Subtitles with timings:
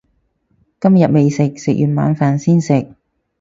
[0.79, 2.95] 今日未食，食完晚飯先食